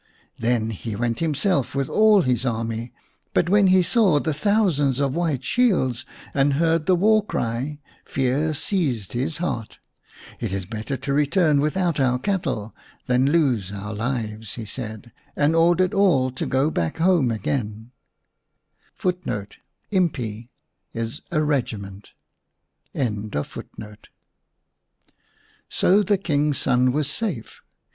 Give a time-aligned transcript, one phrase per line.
[0.39, 2.91] Then he went himself with all his army;
[3.35, 8.55] but when he saw the thousands of white shields and heard the war cry, fear
[8.55, 9.77] seized his heart.
[10.39, 12.73] "It is better to return without our cattle
[13.05, 17.91] than lose our lives," he said, and ordered all to go back home again.
[18.97, 19.11] So
[19.91, 20.47] the
[26.23, 27.61] King's son was safe.